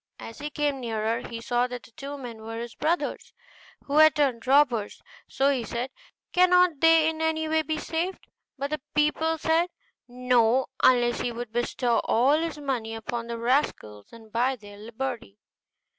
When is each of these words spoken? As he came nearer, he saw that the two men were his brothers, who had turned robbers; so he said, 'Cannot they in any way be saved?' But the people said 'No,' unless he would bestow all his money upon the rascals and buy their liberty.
As 0.17 0.39
he 0.39 0.49
came 0.49 0.79
nearer, 0.79 1.19
he 1.27 1.39
saw 1.39 1.67
that 1.67 1.83
the 1.83 1.91
two 1.91 2.17
men 2.17 2.41
were 2.41 2.57
his 2.57 2.73
brothers, 2.73 3.33
who 3.85 3.97
had 3.97 4.15
turned 4.15 4.47
robbers; 4.47 4.99
so 5.29 5.51
he 5.51 5.63
said, 5.63 5.91
'Cannot 6.31 6.79
they 6.79 7.07
in 7.07 7.21
any 7.21 7.47
way 7.47 7.61
be 7.61 7.77
saved?' 7.77 8.27
But 8.57 8.71
the 8.71 8.81
people 8.95 9.37
said 9.37 9.69
'No,' 10.07 10.65
unless 10.81 11.19
he 11.21 11.31
would 11.31 11.51
bestow 11.53 11.99
all 12.05 12.39
his 12.39 12.57
money 12.57 12.95
upon 12.95 13.27
the 13.27 13.37
rascals 13.37 14.11
and 14.11 14.31
buy 14.31 14.55
their 14.55 14.77
liberty. 14.79 15.37